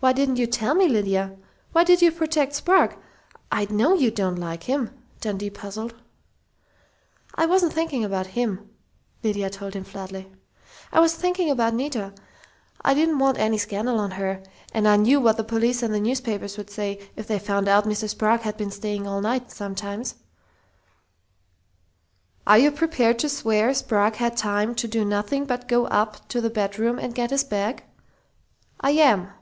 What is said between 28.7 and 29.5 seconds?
"I am!"